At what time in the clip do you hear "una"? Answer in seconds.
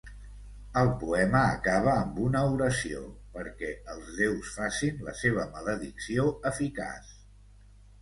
2.29-2.41